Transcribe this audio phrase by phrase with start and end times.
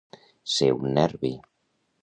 [0.53, 1.33] Ser un nervi.